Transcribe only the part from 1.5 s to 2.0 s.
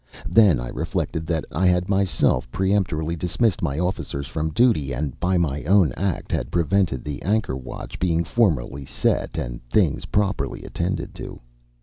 I had